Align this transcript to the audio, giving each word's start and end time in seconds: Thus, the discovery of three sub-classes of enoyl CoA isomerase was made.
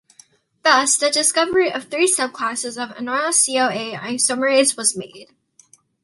Thus, 0.63 0.97
the 0.97 1.11
discovery 1.11 1.71
of 1.71 1.83
three 1.91 2.07
sub-classes 2.07 2.75
of 2.75 2.89
enoyl 2.95 3.29
CoA 3.45 3.99
isomerase 3.99 4.75
was 4.75 4.97
made. 4.97 5.27